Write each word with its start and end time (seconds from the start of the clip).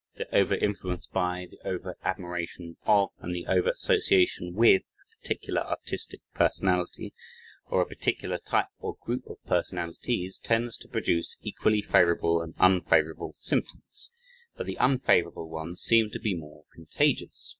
The 0.15 0.27
over 0.35 0.55
influence 0.55 1.05
by, 1.05 1.47
the 1.51 1.59
over 1.63 1.95
admiration 2.03 2.75
of, 2.87 3.11
and 3.19 3.35
the 3.35 3.45
over 3.45 3.69
association 3.69 4.55
with 4.55 4.81
a 4.81 5.15
particular 5.21 5.61
artistic 5.61 6.21
personality 6.33 7.13
or 7.67 7.83
a 7.83 7.85
particular 7.85 8.39
type 8.39 8.65
or 8.79 8.95
group 8.95 9.27
of 9.27 9.37
personalities 9.45 10.39
tends 10.39 10.75
to 10.77 10.87
produce 10.87 11.37
equally 11.41 11.83
favorable 11.83 12.41
and 12.41 12.55
unfavorable 12.57 13.35
symptoms, 13.37 14.09
but 14.57 14.65
the 14.65 14.79
unfavorable 14.79 15.47
ones 15.47 15.81
seem 15.81 16.09
to 16.09 16.19
be 16.19 16.33
more 16.33 16.65
contagious. 16.73 17.49